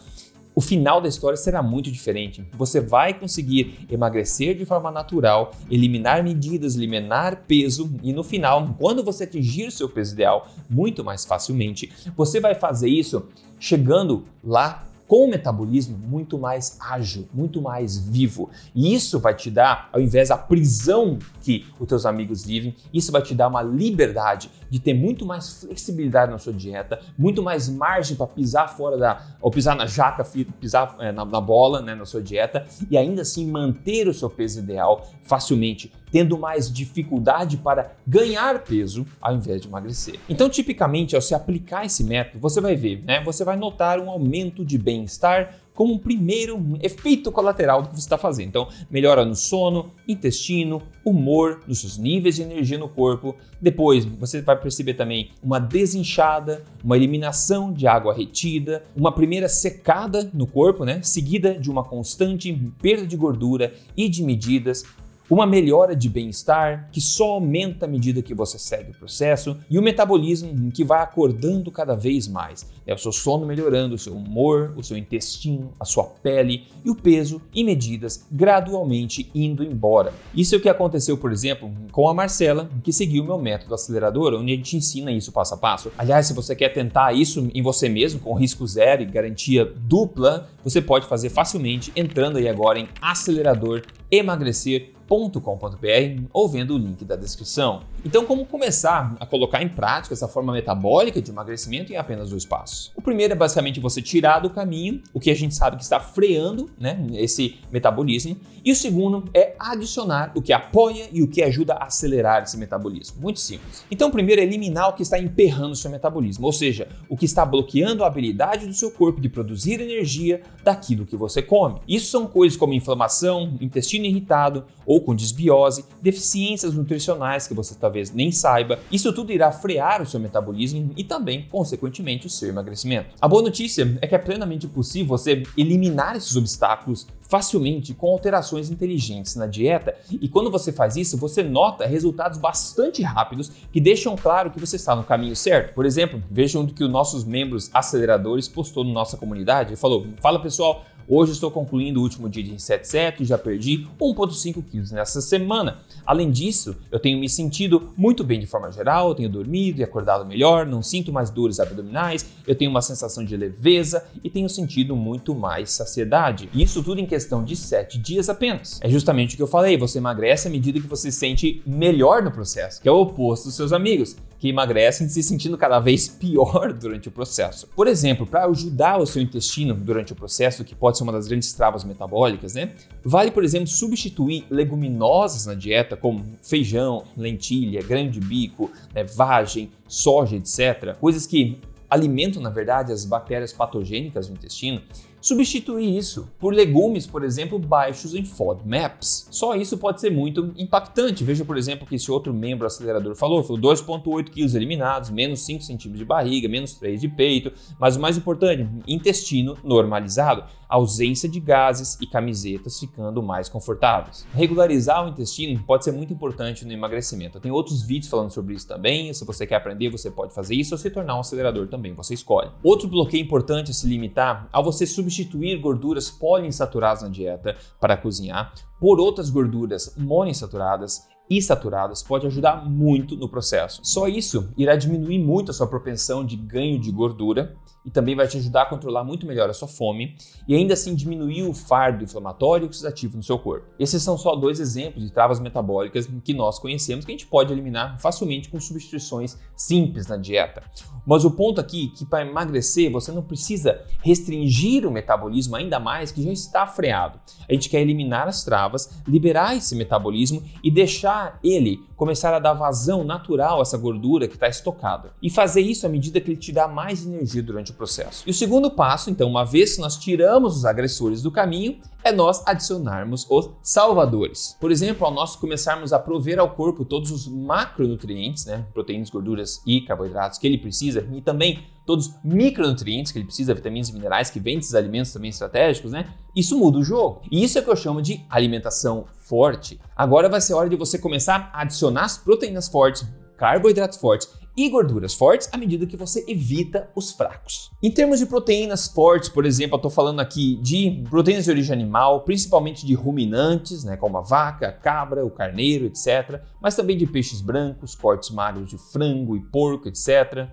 o 0.56 0.60
final 0.62 1.02
da 1.02 1.08
história 1.08 1.36
será 1.36 1.62
muito 1.62 1.92
diferente. 1.92 2.42
Você 2.54 2.80
vai 2.80 3.12
conseguir 3.12 3.86
emagrecer 3.90 4.56
de 4.56 4.64
forma 4.64 4.90
natural, 4.90 5.52
eliminar 5.70 6.24
medidas, 6.24 6.74
eliminar 6.74 7.44
peso 7.46 7.94
e 8.02 8.10
no 8.10 8.24
final, 8.24 8.74
quando 8.78 9.04
você 9.04 9.24
atingir 9.24 9.66
o 9.66 9.70
seu 9.70 9.86
peso 9.86 10.14
ideal 10.14 10.48
muito 10.70 11.04
mais 11.04 11.26
facilmente, 11.26 11.92
você 12.16 12.40
vai 12.40 12.54
fazer 12.54 12.88
isso 12.88 13.28
chegando 13.60 14.24
lá 14.42 14.88
com 15.06 15.26
um 15.26 15.30
metabolismo 15.30 15.96
muito 15.96 16.38
mais 16.38 16.78
ágil, 16.80 17.28
muito 17.32 17.60
mais 17.62 17.96
vivo. 17.96 18.50
E 18.74 18.94
isso 18.94 19.18
vai 19.20 19.34
te 19.34 19.50
dar, 19.50 19.88
ao 19.92 20.00
invés 20.00 20.28
da 20.28 20.36
prisão 20.36 21.18
que 21.40 21.64
os 21.78 21.86
teus 21.86 22.04
amigos 22.04 22.44
vivem, 22.44 22.74
isso 22.92 23.12
vai 23.12 23.22
te 23.22 23.34
dar 23.34 23.48
uma 23.48 23.62
liberdade 23.62 24.50
de 24.68 24.80
ter 24.80 24.94
muito 24.94 25.24
mais 25.24 25.60
flexibilidade 25.60 26.32
na 26.32 26.38
sua 26.38 26.52
dieta, 26.52 27.00
muito 27.16 27.42
mais 27.42 27.68
margem 27.68 28.16
para 28.16 28.26
pisar 28.26 28.68
fora 28.68 28.96
da, 28.96 29.22
ou 29.40 29.50
pisar 29.50 29.76
na 29.76 29.86
jaca, 29.86 30.24
pisar 30.60 30.96
é, 30.98 31.12
na, 31.12 31.24
na, 31.24 31.40
bola, 31.40 31.80
né, 31.80 31.94
na 31.94 32.04
sua 32.04 32.20
dieta 32.20 32.66
e 32.90 32.98
ainda 32.98 33.22
assim 33.22 33.46
manter 33.48 34.08
o 34.08 34.14
seu 34.14 34.28
peso 34.28 34.58
ideal 34.58 35.06
facilmente, 35.22 35.92
tendo 36.10 36.38
mais 36.38 36.72
dificuldade 36.72 37.56
para 37.56 37.92
ganhar 38.06 38.62
peso 38.64 39.06
ao 39.20 39.34
invés 39.34 39.60
de 39.60 39.68
emagrecer. 39.68 40.18
Então, 40.28 40.48
tipicamente, 40.48 41.14
ao 41.14 41.22
se 41.22 41.34
aplicar 41.34 41.84
esse 41.84 42.04
método, 42.04 42.40
você 42.40 42.60
vai 42.60 42.76
ver, 42.76 43.02
né, 43.04 43.22
você 43.24 43.44
vai 43.44 43.56
notar 43.56 43.98
um 44.00 44.10
aumento 44.10 44.64
de 44.64 44.78
bem-estar 44.78 45.54
como 45.76 45.92
um 45.92 45.98
primeiro 45.98 46.58
efeito 46.82 47.30
colateral 47.30 47.82
do 47.82 47.90
que 47.90 47.94
você 47.94 48.00
está 48.00 48.16
fazendo. 48.16 48.48
Então, 48.48 48.68
melhora 48.90 49.24
no 49.24 49.36
sono, 49.36 49.92
intestino, 50.08 50.82
humor, 51.04 51.60
nos 51.68 51.80
seus 51.80 51.98
níveis 51.98 52.36
de 52.36 52.42
energia 52.42 52.78
no 52.78 52.88
corpo. 52.88 53.36
Depois, 53.60 54.06
você 54.06 54.40
vai 54.40 54.58
perceber 54.58 54.94
também 54.94 55.30
uma 55.42 55.60
desinchada, 55.60 56.64
uma 56.82 56.96
eliminação 56.96 57.72
de 57.72 57.86
água 57.86 58.14
retida, 58.14 58.82
uma 58.96 59.12
primeira 59.12 59.48
secada 59.48 60.28
no 60.32 60.46
corpo, 60.46 60.84
né? 60.84 61.00
Seguida 61.02 61.54
de 61.54 61.70
uma 61.70 61.84
constante 61.84 62.50
perda 62.80 63.06
de 63.06 63.16
gordura 63.16 63.74
e 63.94 64.08
de 64.08 64.22
medidas 64.22 64.82
uma 65.28 65.46
melhora 65.46 65.94
de 65.94 66.08
bem-estar 66.08 66.88
que 66.92 67.00
só 67.00 67.32
aumenta 67.32 67.86
à 67.86 67.88
medida 67.88 68.22
que 68.22 68.34
você 68.34 68.58
segue 68.58 68.92
o 68.92 68.94
processo 68.94 69.56
e 69.68 69.78
o 69.78 69.82
metabolismo 69.82 70.70
que 70.70 70.84
vai 70.84 71.02
acordando 71.02 71.70
cada 71.70 71.94
vez 71.94 72.28
mais. 72.28 72.66
É 72.86 72.94
o 72.94 72.98
seu 72.98 73.10
sono 73.10 73.44
melhorando, 73.44 73.96
o 73.96 73.98
seu 73.98 74.14
humor, 74.14 74.72
o 74.76 74.82
seu 74.82 74.96
intestino, 74.96 75.72
a 75.80 75.84
sua 75.84 76.04
pele 76.04 76.64
e 76.84 76.90
o 76.90 76.94
peso 76.94 77.42
e 77.52 77.64
medidas 77.64 78.24
gradualmente 78.30 79.28
indo 79.34 79.64
embora. 79.64 80.12
Isso 80.34 80.54
é 80.54 80.58
o 80.58 80.60
que 80.60 80.68
aconteceu, 80.68 81.18
por 81.18 81.32
exemplo, 81.32 81.72
com 81.90 82.08
a 82.08 82.14
Marcela, 82.14 82.70
que 82.84 82.92
seguiu 82.92 83.24
o 83.24 83.26
meu 83.26 83.38
método 83.38 83.74
acelerador, 83.74 84.34
onde 84.34 84.52
a 84.52 84.56
gente 84.56 84.76
ensina 84.76 85.10
isso 85.10 85.32
passo 85.32 85.54
a 85.54 85.56
passo. 85.56 85.90
Aliás, 85.98 86.26
se 86.26 86.32
você 86.32 86.54
quer 86.54 86.68
tentar 86.68 87.12
isso 87.12 87.50
em 87.52 87.62
você 87.62 87.88
mesmo, 87.88 88.20
com 88.20 88.34
risco 88.34 88.66
zero 88.66 89.02
e 89.02 89.06
garantia 89.06 89.64
dupla, 89.64 90.48
você 90.62 90.80
pode 90.80 91.06
fazer 91.06 91.30
facilmente 91.30 91.92
entrando 91.96 92.38
aí 92.38 92.48
agora 92.48 92.78
em 92.78 92.88
acelerador 93.00 93.82
emagrecer 94.10 94.95
com.br 95.40 96.22
ou 96.32 96.48
vendo 96.48 96.74
o 96.74 96.78
link 96.78 97.04
da 97.04 97.16
descrição. 97.16 97.82
Então, 98.06 98.24
como 98.24 98.46
começar 98.46 99.16
a 99.18 99.26
colocar 99.26 99.60
em 99.64 99.68
prática 99.68 100.14
essa 100.14 100.28
forma 100.28 100.52
metabólica 100.52 101.20
de 101.20 101.28
emagrecimento 101.28 101.92
em 101.92 101.96
apenas 101.96 102.30
dois 102.30 102.44
passos? 102.44 102.92
O 102.94 103.02
primeiro 103.02 103.32
é 103.32 103.36
basicamente 103.36 103.80
você 103.80 104.00
tirar 104.00 104.38
do 104.38 104.48
caminho 104.48 105.02
o 105.12 105.18
que 105.18 105.28
a 105.28 105.34
gente 105.34 105.56
sabe 105.56 105.76
que 105.76 105.82
está 105.82 105.98
freando 105.98 106.70
né, 106.78 107.04
esse 107.14 107.56
metabolismo, 107.72 108.36
e 108.64 108.70
o 108.70 108.76
segundo 108.76 109.24
é 109.34 109.56
adicionar 109.58 110.30
o 110.36 110.42
que 110.42 110.52
apoia 110.52 111.08
e 111.12 111.20
o 111.20 111.26
que 111.26 111.42
ajuda 111.42 111.74
a 111.74 111.86
acelerar 111.86 112.44
esse 112.44 112.56
metabolismo. 112.56 113.20
Muito 113.20 113.40
simples. 113.40 113.84
Então, 113.90 114.08
primeiro 114.08 114.40
é 114.40 114.44
eliminar 114.44 114.90
o 114.90 114.92
que 114.92 115.02
está 115.02 115.18
emperrando 115.18 115.72
o 115.72 115.76
seu 115.76 115.90
metabolismo, 115.90 116.46
ou 116.46 116.52
seja, 116.52 116.86
o 117.08 117.16
que 117.16 117.24
está 117.24 117.44
bloqueando 117.44 118.04
a 118.04 118.06
habilidade 118.06 118.66
do 118.66 118.74
seu 118.74 118.92
corpo 118.92 119.20
de 119.20 119.28
produzir 119.28 119.80
energia 119.80 120.42
daquilo 120.62 121.06
que 121.06 121.16
você 121.16 121.42
come. 121.42 121.80
Isso 121.88 122.10
são 122.10 122.28
coisas 122.28 122.56
como 122.56 122.72
inflamação, 122.72 123.56
intestino 123.60 124.04
irritado 124.04 124.64
ou 124.84 125.00
com 125.00 125.14
desbiose, 125.14 125.84
deficiências 126.00 126.72
nutricionais 126.72 127.48
que 127.48 127.54
você 127.54 127.74
talvez 127.96 128.12
nem 128.12 128.30
saiba. 128.30 128.78
Isso 128.92 129.12
tudo 129.12 129.32
irá 129.32 129.50
frear 129.50 130.02
o 130.02 130.06
seu 130.06 130.20
metabolismo 130.20 130.92
e 130.96 131.02
também, 131.02 131.46
consequentemente, 131.50 132.26
o 132.26 132.30
seu 132.30 132.48
emagrecimento. 132.48 133.14
A 133.20 133.26
boa 133.26 133.42
notícia 133.42 133.96
é 134.02 134.06
que 134.06 134.14
é 134.14 134.18
plenamente 134.18 134.68
possível 134.68 135.08
você 135.08 135.42
eliminar 135.56 136.16
esses 136.16 136.36
obstáculos 136.36 137.06
facilmente 137.22 137.92
com 137.92 138.08
alterações 138.08 138.70
inteligentes 138.70 139.34
na 139.34 139.46
dieta 139.46 139.96
e 140.10 140.28
quando 140.28 140.48
você 140.48 140.70
faz 140.70 140.96
isso, 140.96 141.16
você 141.16 141.42
nota 141.42 141.84
resultados 141.84 142.38
bastante 142.38 143.02
rápidos 143.02 143.50
que 143.72 143.80
deixam 143.80 144.14
claro 144.14 144.50
que 144.50 144.60
você 144.60 144.76
está 144.76 144.94
no 144.94 145.02
caminho 145.02 145.34
certo. 145.34 145.74
Por 145.74 145.84
exemplo, 145.84 146.22
vejam 146.30 146.62
o 146.62 146.66
que 146.68 146.84
os 146.84 146.90
nossos 146.90 147.24
membros 147.24 147.68
aceleradores 147.74 148.46
postou 148.46 148.84
na 148.84 148.92
nossa 148.92 149.16
comunidade 149.16 149.72
e 149.72 149.76
falou: 149.76 150.06
"Fala 150.20 150.40
pessoal, 150.40 150.84
Hoje 151.08 151.30
estou 151.30 151.52
concluindo 151.52 152.00
o 152.00 152.02
último 152.02 152.28
dia 152.28 152.42
de 152.42 152.60
77 152.60 153.22
e 153.22 153.26
já 153.26 153.38
perdi 153.38 153.86
1,5 154.00 154.60
quilos 154.68 154.90
nessa 154.90 155.20
semana. 155.20 155.78
Além 156.04 156.32
disso, 156.32 156.74
eu 156.90 156.98
tenho 156.98 157.16
me 157.16 157.28
sentido 157.28 157.90
muito 157.96 158.24
bem 158.24 158.40
de 158.40 158.46
forma 158.46 158.72
geral, 158.72 159.14
tenho 159.14 159.28
dormido 159.28 159.80
e 159.80 159.84
acordado 159.84 160.26
melhor, 160.26 160.66
não 160.66 160.82
sinto 160.82 161.12
mais 161.12 161.30
dores 161.30 161.60
abdominais, 161.60 162.26
eu 162.44 162.56
tenho 162.56 162.72
uma 162.72 162.82
sensação 162.82 163.24
de 163.24 163.36
leveza 163.36 164.04
e 164.24 164.28
tenho 164.28 164.48
sentido 164.48 164.96
muito 164.96 165.32
mais 165.32 165.70
saciedade. 165.70 166.48
Isso 166.52 166.82
tudo 166.82 167.00
em 167.00 167.06
questão 167.06 167.44
de 167.44 167.54
7 167.54 167.98
dias 167.98 168.28
apenas. 168.28 168.80
É 168.82 168.88
justamente 168.88 169.34
o 169.34 169.36
que 169.36 169.42
eu 169.44 169.46
falei, 169.46 169.76
você 169.76 169.98
emagrece 169.98 170.48
à 170.48 170.50
medida 170.50 170.80
que 170.80 170.88
você 170.88 171.12
se 171.12 171.18
sente 171.18 171.62
melhor 171.64 172.20
no 172.20 172.32
processo, 172.32 172.82
que 172.82 172.88
é 172.88 172.92
o 172.92 173.02
oposto 173.02 173.44
dos 173.44 173.54
seus 173.54 173.72
amigos 173.72 174.16
que 174.38 174.48
emagrecem 174.48 175.08
se 175.08 175.22
sentindo 175.22 175.56
cada 175.56 175.78
vez 175.80 176.08
pior 176.08 176.72
durante 176.72 177.08
o 177.08 177.10
processo. 177.10 177.66
Por 177.74 177.86
exemplo, 177.86 178.26
para 178.26 178.44
ajudar 178.46 178.98
o 178.98 179.06
seu 179.06 179.22
intestino 179.22 179.74
durante 179.74 180.12
o 180.12 180.16
processo, 180.16 180.64
que 180.64 180.74
pode 180.74 180.98
ser 180.98 181.04
uma 181.04 181.12
das 181.12 181.26
grandes 181.26 181.52
travas 181.52 181.84
metabólicas, 181.84 182.54
né? 182.54 182.72
Vale, 183.04 183.30
por 183.30 183.44
exemplo, 183.44 183.66
substituir 183.66 184.44
leguminosas 184.50 185.46
na 185.46 185.54
dieta, 185.54 185.96
como 185.96 186.24
feijão, 186.42 187.04
lentilha, 187.16 187.82
grão 187.82 188.08
de 188.08 188.20
bico, 188.20 188.70
né, 188.94 189.04
vagem, 189.04 189.70
soja, 189.88 190.36
etc. 190.36 190.96
Coisas 190.98 191.26
que 191.26 191.58
alimentam, 191.88 192.42
na 192.42 192.50
verdade, 192.50 192.92
as 192.92 193.04
bactérias 193.04 193.52
patogênicas 193.52 194.26
do 194.26 194.34
intestino 194.34 194.82
substituir 195.20 195.96
isso 195.96 196.28
por 196.38 196.54
legumes, 196.54 197.06
por 197.06 197.24
exemplo, 197.24 197.58
baixos 197.58 198.14
em 198.14 198.24
FODMAPs. 198.24 199.28
Só 199.30 199.54
isso 199.54 199.78
pode 199.78 200.00
ser 200.00 200.10
muito 200.10 200.52
impactante. 200.56 201.24
Veja, 201.24 201.44
por 201.44 201.56
exemplo, 201.56 201.86
que 201.86 201.96
esse 201.96 202.10
outro 202.10 202.32
membro 202.32 202.66
acelerador 202.66 203.14
falou, 203.14 203.42
falou 203.42 203.60
2,8 203.60 204.30
quilos 204.30 204.54
eliminados, 204.54 205.10
menos 205.10 205.40
5 205.44 205.62
centímetros 205.62 205.98
de 205.98 206.04
barriga, 206.04 206.48
menos 206.48 206.74
3 206.74 207.00
de 207.00 207.08
peito, 207.08 207.52
mas 207.78 207.96
o 207.96 208.00
mais 208.00 208.16
importante, 208.16 208.68
intestino 208.86 209.56
normalizado, 209.64 210.44
ausência 210.68 211.28
de 211.28 211.40
gases 211.40 211.98
e 212.00 212.06
camisetas 212.06 212.78
ficando 212.78 213.22
mais 213.22 213.48
confortáveis. 213.48 214.26
Regularizar 214.32 215.04
o 215.04 215.08
intestino 215.08 215.62
pode 215.64 215.84
ser 215.84 215.92
muito 215.92 216.12
importante 216.12 216.64
no 216.64 216.72
emagrecimento. 216.72 217.38
Eu 217.38 217.40
tenho 217.40 217.54
outros 217.54 217.82
vídeos 217.82 218.10
falando 218.10 218.30
sobre 218.30 218.54
isso 218.54 218.66
também. 218.66 219.12
Se 219.12 219.24
você 219.24 219.46
quer 219.46 219.56
aprender, 219.56 219.90
você 219.90 220.10
pode 220.10 220.34
fazer 220.34 220.54
isso 220.54 220.74
ou 220.74 220.78
se 220.78 220.90
tornar 220.90 221.16
um 221.16 221.20
acelerador 221.20 221.68
também, 221.68 221.94
você 221.94 222.14
escolhe. 222.14 222.50
Outro 222.62 222.88
bloqueio 222.88 223.22
importante 223.22 223.70
é 223.70 223.74
se 223.74 223.86
limitar 223.86 224.48
ao 224.52 224.64
você 224.64 224.86
substituir 224.86 225.58
gorduras 225.58 226.10
poliinsaturadas 226.10 227.02
na 227.02 227.08
dieta 227.08 227.56
para 227.80 227.96
cozinhar 227.96 228.52
por 228.80 229.00
outras 229.00 229.30
gorduras 229.30 229.94
monoinsaturadas 229.96 231.06
e 231.28 231.42
saturadas 231.42 232.02
pode 232.02 232.26
ajudar 232.26 232.68
muito 232.68 233.16
no 233.16 233.28
processo. 233.28 233.80
Só 233.82 234.08
isso 234.08 234.52
irá 234.56 234.76
diminuir 234.76 235.18
muito 235.18 235.50
a 235.50 235.54
sua 235.54 235.66
propensão 235.66 236.24
de 236.24 236.36
ganho 236.36 236.78
de 236.78 236.90
gordura 236.90 237.56
e 237.86 237.90
também 237.90 238.16
vai 238.16 238.26
te 238.26 238.36
ajudar 238.36 238.62
a 238.62 238.66
controlar 238.66 239.04
muito 239.04 239.26
melhor 239.26 239.48
a 239.48 239.54
sua 239.54 239.68
fome 239.68 240.16
e 240.48 240.54
ainda 240.56 240.74
assim 240.74 240.94
diminuir 240.94 241.44
o 241.44 241.54
fardo 241.54 242.02
inflamatório 242.02 242.64
e 242.64 242.66
oxidativo 242.66 243.16
no 243.16 243.22
seu 243.22 243.38
corpo. 243.38 243.68
Esses 243.78 244.02
são 244.02 244.18
só 244.18 244.34
dois 244.34 244.58
exemplos 244.58 245.04
de 245.04 245.12
travas 245.12 245.38
metabólicas 245.38 246.08
que 246.24 246.34
nós 246.34 246.58
conhecemos 246.58 247.04
que 247.04 247.12
a 247.12 247.14
gente 247.14 247.28
pode 247.28 247.52
eliminar 247.52 248.00
facilmente 248.00 248.48
com 248.48 248.58
substituições 248.60 249.38
simples 249.54 250.08
na 250.08 250.16
dieta. 250.16 250.64
Mas 251.06 251.24
o 251.24 251.30
ponto 251.30 251.60
aqui 251.60 251.92
é 251.92 251.96
que 251.96 252.04
para 252.04 252.26
emagrecer 252.26 252.90
você 252.90 253.12
não 253.12 253.22
precisa 253.22 253.80
restringir 254.02 254.84
o 254.84 254.90
metabolismo 254.90 255.54
ainda 255.54 255.78
mais 255.78 256.10
que 256.10 256.22
já 256.22 256.32
está 256.32 256.66
freado. 256.66 257.20
A 257.48 257.52
gente 257.52 257.68
quer 257.68 257.80
eliminar 257.80 258.26
as 258.26 258.42
travas, 258.42 259.00
liberar 259.06 259.56
esse 259.56 259.76
metabolismo 259.76 260.42
e 260.62 260.70
deixar 260.72 261.15
ele 261.42 261.80
começar 261.96 262.34
a 262.34 262.38
dar 262.38 262.52
vazão 262.52 263.02
natural 263.02 263.58
a 263.58 263.62
essa 263.62 263.78
gordura 263.78 264.28
que 264.28 264.34
está 264.34 264.48
estocada. 264.48 265.12
E 265.22 265.30
fazer 265.30 265.62
isso 265.62 265.86
à 265.86 265.88
medida 265.88 266.20
que 266.20 266.30
ele 266.30 266.36
te 266.36 266.52
dá 266.52 266.68
mais 266.68 267.04
energia 267.04 267.42
durante 267.42 267.70
o 267.70 267.74
processo. 267.74 268.22
E 268.26 268.30
o 268.30 268.34
segundo 268.34 268.70
passo, 268.70 269.10
então, 269.10 269.28
uma 269.28 269.44
vez 269.44 269.76
que 269.76 269.80
nós 269.80 269.96
tiramos 269.96 270.56
os 270.56 270.64
agressores 270.64 271.22
do 271.22 271.30
caminho, 271.30 271.78
é 272.04 272.12
nós 272.12 272.42
adicionarmos 272.46 273.26
os 273.28 273.50
salvadores. 273.62 274.56
Por 274.60 274.70
exemplo, 274.70 275.04
ao 275.04 275.12
nós 275.12 275.34
começarmos 275.34 275.92
a 275.92 275.98
prover 275.98 276.38
ao 276.38 276.50
corpo 276.50 276.84
todos 276.84 277.10
os 277.10 277.26
macronutrientes, 277.26 278.46
né, 278.46 278.64
proteínas, 278.72 279.10
gorduras 279.10 279.60
e 279.66 279.80
carboidratos 279.80 280.38
que 280.38 280.46
ele 280.46 280.58
precisa, 280.58 281.04
e 281.12 281.20
também 281.20 281.64
todos 281.84 282.06
os 282.06 282.14
micronutrientes 282.22 283.10
que 283.10 283.18
ele 283.18 283.26
precisa, 283.26 283.54
vitaminas 283.54 283.88
e 283.88 283.92
minerais 283.92 284.28
que 284.28 284.40
vêm 284.40 284.56
desses 284.56 284.74
alimentos 284.74 285.12
também 285.12 285.30
estratégicos, 285.30 285.92
né? 285.92 286.12
Isso 286.34 286.58
muda 286.58 286.78
o 286.78 286.84
jogo. 286.84 287.22
E 287.30 287.42
isso 287.42 287.56
é 287.56 287.60
o 287.60 287.64
que 287.64 287.70
eu 287.70 287.76
chamo 287.76 288.02
de 288.02 288.24
alimentação 288.28 289.06
forte. 289.20 289.80
Agora 289.96 290.28
vai 290.28 290.40
ser 290.40 290.54
hora 290.54 290.68
de 290.68 290.76
você 290.76 290.98
começar 290.98 291.50
a 291.52 291.62
adicionar 291.62 291.85
as 291.94 292.16
proteínas 292.16 292.68
fortes, 292.68 293.06
carboidratos 293.36 293.98
fortes 293.98 294.28
e 294.56 294.70
gorduras 294.70 295.12
fortes 295.12 295.48
à 295.52 295.56
medida 295.58 295.86
que 295.86 295.96
você 295.96 296.24
evita 296.26 296.88
os 296.96 297.12
fracos. 297.12 297.70
Em 297.82 297.90
termos 297.90 298.18
de 298.18 298.26
proteínas 298.26 298.88
fortes, 298.88 299.28
por 299.28 299.44
exemplo, 299.44 299.74
eu 299.74 299.76
estou 299.76 299.90
falando 299.90 300.20
aqui 300.20 300.56
de 300.62 301.04
proteínas 301.10 301.44
de 301.44 301.50
origem 301.50 301.74
animal, 301.74 302.22
principalmente 302.22 302.86
de 302.86 302.94
ruminantes, 302.94 303.84
né, 303.84 303.96
como 303.96 304.16
a 304.16 304.22
vaca, 304.22 304.68
a 304.68 304.72
cabra, 304.72 305.26
o 305.26 305.30
carneiro, 305.30 305.84
etc., 305.84 306.40
mas 306.60 306.74
também 306.74 306.96
de 306.96 307.06
peixes 307.06 307.42
brancos, 307.42 307.94
cortes 307.94 308.30
magros 308.30 308.70
de 308.70 308.78
frango 308.78 309.36
e 309.36 309.40
porco, 309.40 309.88
etc. 309.88 310.48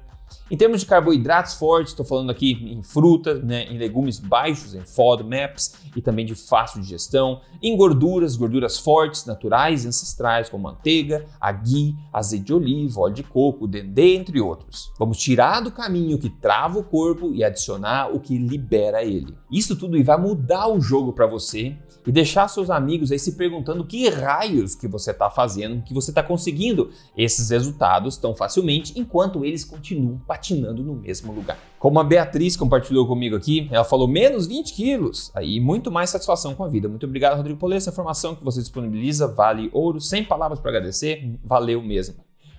Em 0.49 0.57
termos 0.57 0.81
de 0.81 0.85
carboidratos 0.85 1.53
fortes, 1.55 1.91
estou 1.91 2.05
falando 2.05 2.29
aqui 2.29 2.51
em 2.51 2.83
frutas, 2.83 3.43
né, 3.43 3.63
em 3.63 3.77
legumes 3.77 4.19
baixos, 4.19 4.75
em 4.75 4.81
FODMAPs 4.81 5.75
e 5.95 6.01
também 6.01 6.25
de 6.25 6.35
fácil 6.35 6.81
digestão, 6.81 7.41
em 7.61 7.75
gorduras, 7.75 8.35
gorduras 8.35 8.77
fortes, 8.77 9.25
naturais 9.25 9.85
e 9.85 9.87
ancestrais, 9.87 10.49
como 10.49 10.63
manteiga, 10.63 11.25
agui, 11.39 11.95
azeite 12.11 12.45
de 12.45 12.53
oliva, 12.53 13.01
óleo 13.01 13.13
de 13.13 13.23
coco, 13.23 13.67
dendê, 13.67 14.15
entre 14.15 14.41
outros. 14.41 14.91
Vamos 14.99 15.17
tirar 15.17 15.61
do 15.61 15.71
caminho 15.71 16.17
que 16.17 16.29
trava 16.29 16.79
o 16.79 16.83
corpo 16.83 17.33
e 17.33 17.43
adicionar 17.43 18.13
o 18.13 18.19
que 18.19 18.37
libera 18.37 19.03
ele. 19.03 19.35
Isso 19.51 19.75
tudo 19.75 20.03
vai 20.03 20.17
mudar 20.17 20.67
o 20.67 20.81
jogo 20.81 21.13
para 21.13 21.25
você 21.25 21.77
e 22.05 22.11
deixar 22.11 22.47
seus 22.47 22.69
amigos 22.69 23.11
aí 23.11 23.19
se 23.19 23.33
perguntando 23.33 23.85
que 23.85 24.09
raios 24.09 24.75
que 24.75 24.87
você 24.87 25.11
está 25.11 25.29
fazendo, 25.29 25.81
que 25.83 25.93
você 25.93 26.11
está 26.11 26.21
conseguindo 26.21 26.91
esses 27.15 27.49
resultados 27.49 28.17
tão 28.17 28.35
facilmente, 28.35 28.93
enquanto 28.99 29.45
eles 29.45 29.63
continuam 29.63 30.19
patinando 30.27 30.83
no 30.83 30.95
mesmo 30.95 31.33
lugar. 31.33 31.57
Como 31.79 31.99
a 31.99 32.03
Beatriz 32.03 32.55
compartilhou 32.55 33.05
comigo 33.07 33.35
aqui, 33.35 33.67
ela 33.71 33.83
falou 33.83 34.07
menos 34.07 34.47
20 34.47 34.73
quilos, 34.73 35.31
aí 35.35 35.59
muito 35.59 35.91
mais 35.91 36.09
satisfação 36.09 36.55
com 36.55 36.63
a 36.63 36.67
vida. 36.67 36.87
Muito 36.87 37.05
obrigado, 37.05 37.37
Rodrigo 37.37 37.59
Polê. 37.59 37.75
Essa 37.75 37.89
informação 37.89 38.35
que 38.35 38.43
você 38.43 38.59
disponibiliza 38.59 39.27
vale 39.27 39.69
ouro, 39.73 39.99
sem 39.99 40.23
palavras 40.23 40.59
para 40.59 40.71
agradecer, 40.71 41.37
valeu 41.43 41.81
mesmo. 41.81 42.15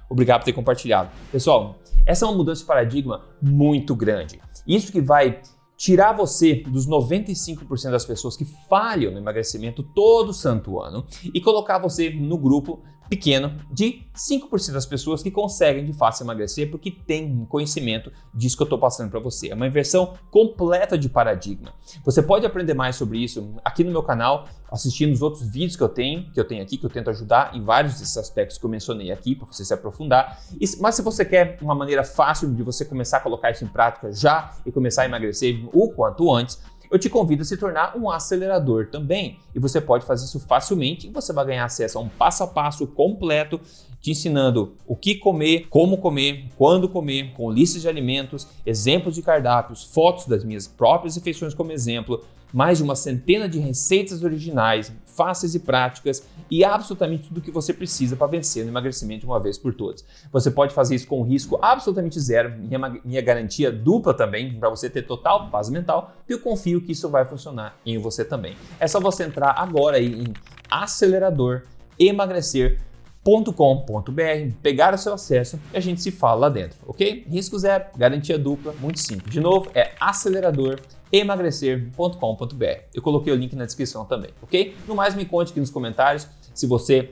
Obrigado 0.09 0.41
por 0.41 0.45
ter 0.45 0.53
compartilhado. 0.53 1.11
Pessoal, 1.33 1.77
essa 2.07 2.25
é 2.25 2.29
uma 2.29 2.37
mudança 2.37 2.61
de 2.61 2.67
paradigma 2.67 3.23
muito 3.41 3.95
grande. 3.95 4.41
Isso 4.67 4.93
que 4.93 5.01
vai 5.01 5.41
tirar 5.77 6.13
você 6.13 6.63
dos 6.69 6.87
95% 6.87 7.91
das 7.91 8.05
pessoas 8.05 8.37
que 8.37 8.45
falham 8.69 9.13
no 9.13 9.19
emagrecimento 9.19 9.83
todo 9.83 10.33
santo 10.33 10.81
ano 10.81 11.05
e 11.33 11.41
colocar 11.41 11.79
você 11.79 12.11
no 12.11 12.39
grupo 12.39 12.83
pequeno 13.15 13.53
de 13.71 14.03
5% 14.15 14.73
das 14.73 14.85
pessoas 14.85 15.23
que 15.23 15.31
conseguem 15.31 15.85
de 15.85 15.93
fato 15.93 16.21
emagrecer 16.21 16.71
porque 16.71 16.91
tem 16.91 17.45
conhecimento 17.47 18.13
disso 18.33 18.57
que 18.57 18.63
eu 18.63 18.67
estou 18.67 18.79
passando 18.79 19.11
para 19.11 19.21
você. 19.21 19.51
É 19.51 19.55
uma 19.55 19.67
inversão 19.67 20.15
completa 20.31 20.99
de 20.99 21.09
paradigma. 21.09 21.73
Você 22.05 22.23
pode 22.23 22.45
aprender 22.45 22.75
mais 22.75 22.97
sobre 22.97 23.19
isso 23.19 23.55
aqui 23.65 23.85
no 23.85 23.91
meu 23.91 24.03
canal, 24.03 24.49
assistindo 24.71 25.13
os 25.13 25.23
outros 25.23 25.49
vídeos 25.49 25.77
que 25.77 25.83
eu 25.83 25.89
tenho, 25.89 26.31
que 26.33 26.41
eu 26.41 26.45
tenho 26.45 26.63
aqui, 26.63 26.77
que 26.77 26.85
eu 26.85 26.91
tento 26.91 27.11
ajudar 27.11 27.55
em 27.55 27.63
vários 27.63 27.95
desses 27.95 28.17
aspectos 28.17 28.59
que 28.59 28.67
eu 28.67 28.71
mencionei 28.71 29.13
aqui 29.13 29.35
para 29.37 29.47
você 29.47 29.65
se 29.65 29.73
aprofundar. 29.73 30.41
Mas 30.81 30.97
se 30.97 31.03
você 31.03 31.25
quer 31.25 31.59
uma 31.63 31.75
maneira 31.75 32.03
fácil 32.03 32.53
de 32.53 32.63
você 32.63 32.85
começar 32.85 33.19
a 33.19 33.21
colocar 33.21 33.51
isso 33.53 33.65
em 33.65 33.69
prática 33.69 34.13
já 34.13 34.53
e 34.67 34.73
começar 34.73 35.03
a 35.03 35.05
emagrecer 35.05 35.65
o 35.73 35.91
quanto 35.93 36.33
antes, 36.33 36.61
eu 36.95 36.99
te 36.99 37.11
convido 37.11 37.43
a 37.43 37.45
se 37.45 37.57
tornar 37.57 37.97
um 37.97 38.09
acelerador 38.09 38.87
também. 38.87 39.37
E 39.53 39.59
você 39.59 39.81
pode 39.81 40.07
fazer 40.07 40.27
isso 40.27 40.39
facilmente 40.39 41.09
e 41.09 41.11
você 41.11 41.33
vai 41.33 41.45
ganhar 41.45 41.65
acesso 41.65 41.99
a 41.99 42.01
um 42.01 42.09
passo 42.09 42.45
a 42.45 42.47
passo 42.47 42.87
completo 42.87 43.61
te 44.01 44.13
ensinando 44.13 44.75
o 44.87 44.95
que 44.95 45.17
comer, 45.17 45.67
como 45.69 45.99
comer, 45.99 46.45
quando 46.57 46.89
comer, 46.89 47.33
com 47.33 47.51
listas 47.51 47.83
de 47.83 47.89
alimentos, 47.89 48.47
exemplos 48.65 49.17
de 49.17 49.23
cardápios, 49.23 49.83
fotos 49.83 50.27
das 50.27 50.45
minhas 50.45 50.69
próprias 50.69 51.17
refeições 51.17 51.53
como 51.53 51.73
exemplo, 51.73 52.23
mais 52.55 52.79
de 52.79 52.85
uma 52.85 52.95
centena 52.95 53.49
de 53.49 53.59
receitas 53.59 54.23
originais, 54.23 54.93
fáceis 55.05 55.57
e 55.57 55.59
práticas 55.59 56.25
e 56.49 56.65
absolutamente 56.65 57.27
tudo 57.27 57.39
o 57.39 57.41
que 57.41 57.51
você 57.51 57.75
precisa 57.75 58.15
para 58.15 58.29
vencer 58.29 58.63
no 58.63 58.71
emagrecimento 58.71 59.23
de 59.23 59.27
uma 59.27 59.41
vez 59.41 59.59
por 59.59 59.75
todas. 59.75 60.05
Você 60.31 60.53
pode 60.53 60.73
fazer 60.73 60.95
isso 60.95 61.09
com 61.09 61.21
risco 61.25 61.59
absolutamente 61.61 62.21
zero, 62.21 62.57
minha, 62.57 63.01
minha 63.05 63.21
garantia 63.21 63.73
dupla 63.73 64.15
também, 64.15 64.57
para 64.57 64.71
você 64.71 64.89
ter 64.89 65.03
total 65.03 65.51
paz 65.51 65.69
mental, 65.69 66.13
e 66.29 66.33
eu 66.33 66.39
confio 66.39 66.81
que 66.81 66.93
isso 66.93 67.09
vai 67.09 67.25
funcionar 67.25 67.77
em 67.85 67.99
você 67.99 68.25
também. 68.25 68.55
É 68.79 68.87
só 68.87 69.01
você 69.01 69.25
entrar 69.25 69.51
agora 69.59 70.01
em 70.01 70.33
acelerador 70.71 71.63
emagrecer 71.99 72.79
com.br, 73.25 74.55
pegar 74.63 74.95
o 74.95 74.99
seu 74.99 75.15
acesso 75.15 75.59
e 75.73 75.77
a 75.77 75.81
gente 75.81 76.03
se 76.03 76.11
fala 76.11 76.41
lá 76.43 76.49
dentro, 76.51 76.79
ok? 76.87 77.27
Risco 77.27 77.59
zero, 77.59 77.87
garantia 77.97 78.39
dupla, 78.39 78.75
muito 78.79 79.01
simples. 79.01 79.33
De 79.33 79.41
novo, 79.41 79.71
é 79.75 79.93
acelerador 79.99 80.79
emagrecer.com.br. 81.15 82.65
Eu 82.93 83.03
coloquei 83.03 83.33
o 83.33 83.37
link 83.37 83.55
na 83.55 83.65
descrição 83.65 84.05
também, 84.05 84.31
ok? 84.43 84.75
No 84.89 84.95
mais, 84.95 85.15
me 85.15 85.25
conte 85.25 85.53
aqui 85.53 85.61
nos 85.61 85.71
comentários 85.71 86.27
se 86.53 86.67
você 86.67 87.11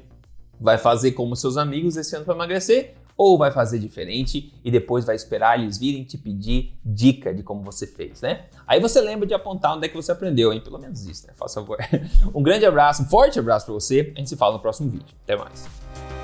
vai 0.61 0.79
fazer 0.79 1.13
como 1.13 1.37
seus 1.37 1.57
amigos 1.57 1.97
esse 1.97 2.15
ano 2.17 2.25
para 2.25 2.35
emagrecer 2.35 2.95
ou 3.17 3.39
vai 3.39 3.51
fazer 3.51 3.79
diferente 3.79 4.53
e 4.65 4.71
depois 4.71 5.05
vai 5.05 5.15
esperar 5.15 5.61
eles 5.61 5.79
virem 5.79 6.03
te 6.03 6.19
pedir 6.19 6.75
dica 6.85 7.33
de 7.33 7.43
como 7.43 7.63
você 7.63 7.87
fez, 7.87 8.21
né? 8.23 8.47
Aí 8.67 8.81
você 8.81 9.01
lembra 9.01 9.27
de 9.27 9.35
apontar 9.35 9.77
onde 9.77 9.87
é 9.87 9.89
que 9.89 9.95
você 9.95 10.11
aprendeu, 10.11 10.53
hein? 10.53 10.61
Pelo 10.61 10.79
menos 10.79 11.07
isso, 11.07 11.27
né? 11.27 11.33
Faça 11.37 11.61
favor. 11.61 11.79
Um 12.35 12.43
grande 12.43 12.65
abraço, 12.65 13.03
um 13.03 13.07
forte 13.07 13.39
abraço 13.39 13.67
para 13.67 13.75
você. 13.75 14.13
A 14.15 14.19
gente 14.19 14.29
se 14.29 14.37
fala 14.37 14.55
no 14.55 14.61
próximo 14.61 14.91
vídeo. 14.91 15.15
Até 15.23 15.37
mais. 15.37 16.22